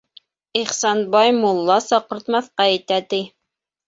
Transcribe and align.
Ихсанбай 0.59 1.29
мулла 1.41 1.75
саҡыртмаҫҡа 1.87 2.67
итә, 2.79 2.99
ти. 3.13 3.21